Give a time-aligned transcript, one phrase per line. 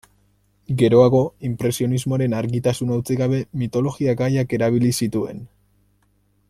[0.81, 1.19] Geroago,
[1.49, 5.45] inpresionismoaren argitasuna utzi gabe, mitologia-gaiak erabili zituen.